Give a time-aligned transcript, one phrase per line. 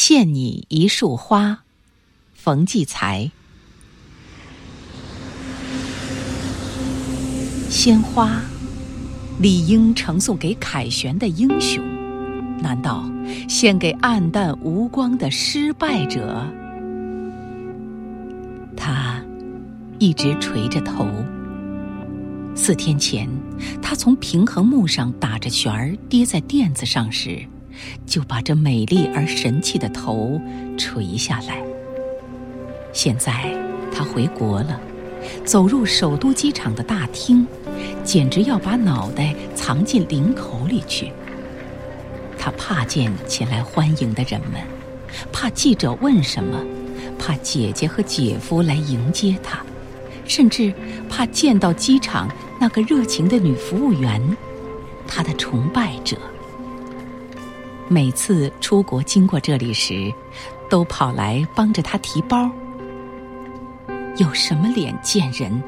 [0.00, 1.64] 献你一束花，
[2.32, 3.32] 冯骥才。
[7.68, 8.40] 鲜花
[9.40, 11.82] 理应呈送给凯旋的英雄，
[12.62, 13.10] 难道
[13.48, 16.46] 献给黯淡无光的失败者？
[18.76, 19.20] 他
[19.98, 21.08] 一直垂着头。
[22.54, 23.28] 四天前，
[23.82, 27.44] 他从平衡木上打着旋儿跌在垫子上时。
[28.06, 30.40] 就把这美丽而神气的头
[30.76, 31.62] 垂下来。
[32.92, 33.32] 现在
[33.92, 34.80] 他回国了，
[35.44, 37.46] 走入首都机场的大厅，
[38.02, 41.12] 简直要把脑袋藏进领口里去。
[42.38, 44.60] 他怕见前来欢迎的人们，
[45.32, 46.58] 怕记者问什么，
[47.18, 49.60] 怕姐姐和姐夫来迎接他，
[50.24, 50.72] 甚至
[51.08, 52.28] 怕见到机场
[52.60, 54.20] 那个热情的女服务员，
[55.06, 56.16] 他的崇拜者。
[57.90, 60.12] 每次出国经过这里时，
[60.68, 62.50] 都跑来帮着他提包。
[64.18, 65.62] 有什么脸见人？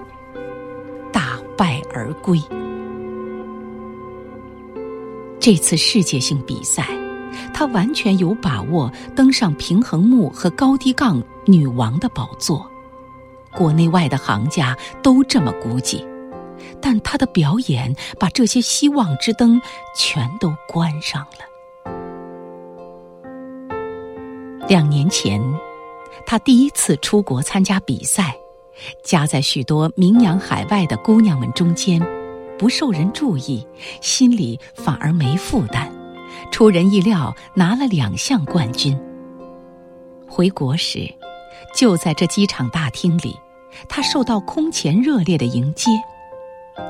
[1.10, 2.38] 大败而归。
[5.38, 6.86] 这次世界性比赛，
[7.54, 12.70] 他完全有把握登上平衡木和高低杠女王的宝座。
[13.52, 16.06] 国内外的行家都这么估计，
[16.82, 19.60] 但他的表演把这些希望之灯
[19.96, 21.49] 全都关上了。
[24.70, 25.42] 两年前，
[26.24, 28.36] 他第一次出国参加比赛，
[29.02, 32.00] 夹在许多名扬海外的姑娘们中间，
[32.56, 33.66] 不受人注意，
[34.00, 35.90] 心里反而没负担，
[36.52, 38.96] 出人意料拿了两项冠军。
[40.28, 41.12] 回国时，
[41.74, 43.36] 就在这机场大厅里，
[43.88, 45.90] 他受到空前热烈的迎接，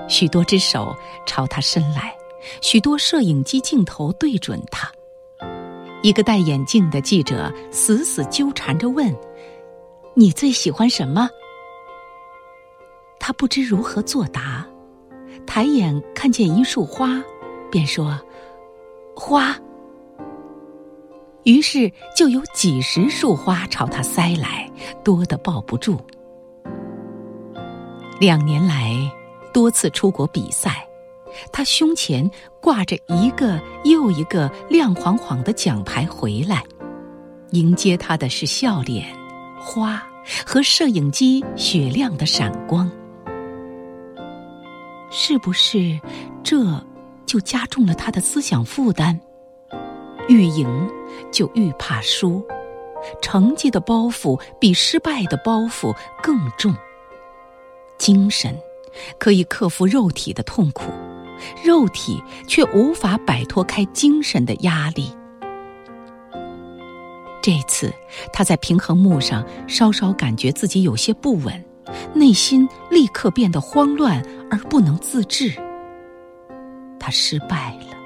[0.07, 0.95] 许多只手
[1.27, 2.15] 朝他伸来，
[2.61, 4.93] 许多摄影机镜头对准他。
[6.03, 9.15] 一个戴眼镜的记者死死纠缠着问
[10.15, 11.29] ：“你最喜欢什么？”
[13.21, 14.67] 他不知如何作答，
[15.47, 17.23] 抬眼看见一束花，
[17.71, 18.19] 便说
[19.15, 19.55] ：“花。”
[21.45, 24.71] 于是就有几十束花朝他塞来，
[25.05, 25.99] 多得抱不住。
[28.19, 28.95] 两年来，
[29.53, 30.87] 多次出国比赛。
[31.53, 32.29] 他胸前
[32.61, 36.63] 挂着一个又一个亮晃晃的奖牌回来，
[37.51, 39.07] 迎接他的是笑脸、
[39.61, 40.03] 花
[40.47, 42.91] 和摄影机雪亮的闪光。
[45.11, 45.99] 是不是
[46.43, 46.85] 这
[47.27, 49.19] 就加重了他的思想负担？
[50.29, 50.89] 愈赢
[51.33, 52.41] 就愈怕输，
[53.21, 55.93] 成绩的包袱比失败的包袱
[56.23, 56.73] 更重。
[57.99, 58.57] 精神
[59.19, 60.85] 可以克服肉体的痛苦。
[61.65, 65.11] 肉体却无法摆脱开精神的压力。
[67.43, 67.93] 这次
[68.33, 71.65] 他在平衡木上稍稍感觉自己有些不稳，
[72.13, 75.55] 内心立刻变得慌乱而不能自制。
[76.99, 77.97] 他失败了，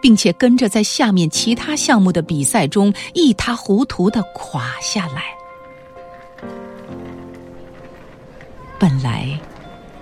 [0.00, 5.24] 并且跟着在下面其他项目的比赛中一塌糊涂的垮下来。
[8.78, 9.38] 本来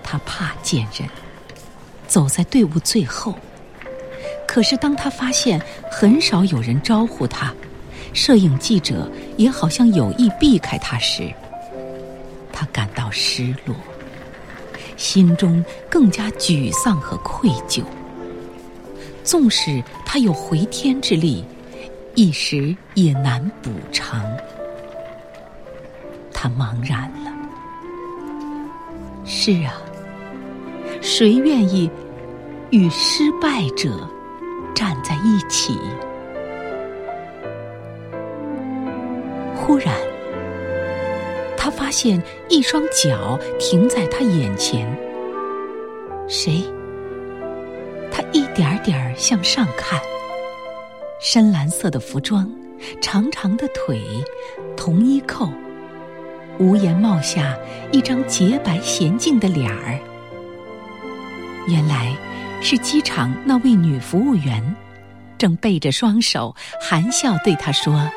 [0.01, 1.09] 他怕见人。
[2.07, 3.35] 走在队伍最后，
[4.47, 5.61] 可是当他发现
[5.91, 7.53] 很少有人招呼他，
[8.13, 11.31] 摄影记者也好像有意避开他时，
[12.51, 13.75] 他感到失落，
[14.95, 17.83] 心中更加沮丧和愧疚。
[19.23, 21.43] 纵使他有回天之力，
[22.13, 24.23] 一时也难补偿。
[26.31, 27.31] 他茫然了。
[29.25, 29.73] 是啊。
[31.07, 31.87] 谁愿意
[32.71, 34.09] 与失败者
[34.73, 35.77] 站在一起？
[39.55, 39.93] 忽然，
[41.55, 44.91] 他发现一双脚停在他眼前。
[46.27, 46.63] 谁？
[48.11, 50.01] 他一点点向上看，
[51.19, 52.51] 深蓝色的服装，
[52.99, 54.01] 长长的腿，
[54.75, 55.47] 同衣扣，
[56.57, 57.55] 无檐帽下
[57.91, 59.99] 一张洁白娴静的脸儿。
[61.67, 62.15] 原来，
[62.61, 64.75] 是机场那位女服务员，
[65.37, 68.07] 正背着双手，含笑对他说：“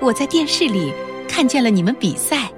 [0.00, 0.92] 我在电视里
[1.28, 2.50] 看见了你们比赛，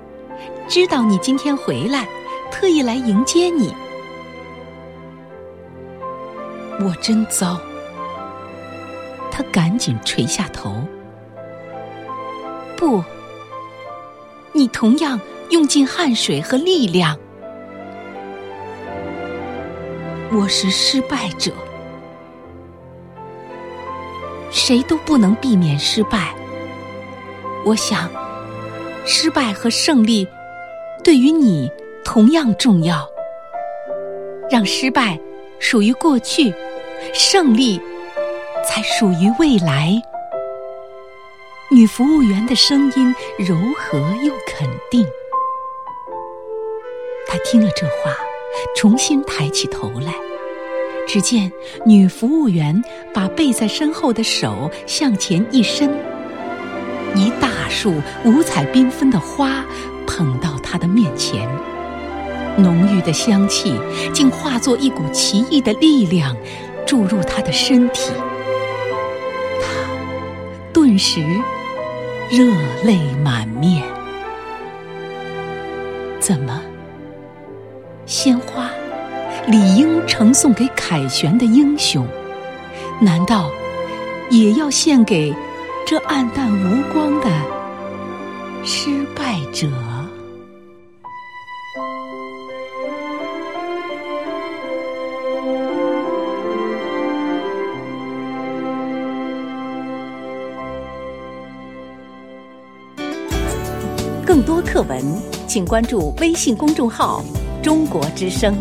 [0.69, 2.07] 知道你今天回来，
[2.51, 3.75] 特意来迎接你。
[6.81, 7.61] 我真糟。”
[9.33, 10.83] 他赶紧垂下头。
[12.77, 13.03] 不，
[14.53, 15.19] 你同样
[15.51, 17.19] 用尽汗水和力量。
[20.33, 21.53] 我是失败者。
[24.53, 24.83] 谁？
[24.85, 26.35] 都不能避免失败。
[27.65, 28.09] 我想，
[29.05, 30.27] 失败和胜利
[31.03, 31.71] 对于你
[32.05, 33.09] 同样重要。
[34.51, 35.19] 让失败
[35.59, 36.53] 属于过去，
[37.13, 37.81] 胜利
[38.65, 40.01] 才属于未来。
[41.71, 45.07] 女服务员的声音柔和又肯定。
[47.29, 48.17] 她听了这话，
[48.77, 50.15] 重新抬起头来，
[51.07, 51.51] 只见
[51.85, 52.83] 女服务员
[53.13, 55.91] 把背在身后的手向前一伸，
[57.15, 57.95] 一大束
[58.25, 59.65] 五彩缤纷的花
[60.07, 61.49] 捧到她的面前。
[62.57, 63.75] 浓郁的香气
[64.13, 66.37] 竟化作一股奇异的力量，
[66.85, 68.11] 注入他的身体。
[69.63, 69.69] 他
[70.73, 71.23] 顿时
[72.29, 72.45] 热
[72.85, 73.83] 泪满面。
[76.19, 76.61] 怎么？
[78.11, 78.69] 鲜花
[79.47, 82.05] 理应呈送给凯旋的英雄，
[83.01, 83.49] 难道
[84.31, 85.33] 也要献给
[85.87, 87.31] 这黯淡无光的
[88.65, 89.69] 失败者？
[104.27, 105.01] 更多课文，
[105.47, 107.23] 请关注微信公众号
[107.63, 108.55] “中国之声”。